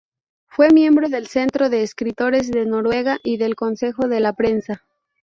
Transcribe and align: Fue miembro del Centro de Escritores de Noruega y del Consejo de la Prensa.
Fue 0.47 0.71
miembro 0.73 1.09
del 1.09 1.27
Centro 1.27 1.69
de 1.69 1.83
Escritores 1.83 2.49
de 2.49 2.65
Noruega 2.65 3.19
y 3.23 3.37
del 3.37 3.55
Consejo 3.55 4.07
de 4.07 4.19
la 4.19 4.33
Prensa. 4.33 4.81